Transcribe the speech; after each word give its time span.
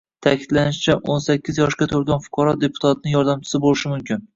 Ta’kidlanishicha,o´n 0.27 1.21
sakkizyoshga 1.27 1.91
to‘lgan 1.95 2.27
fuqaro 2.27 2.59
deputatning 2.67 3.19
yordamchisi 3.21 3.67
bo‘lishi 3.69 3.97
mumkin 3.99 4.25